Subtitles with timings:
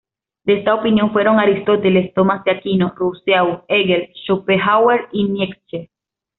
[0.45, 5.91] De esta opinión fueron Aristóteles, Tomás de Aquino, Rousseau, Hegel, Schopenhauer y Nietzsche.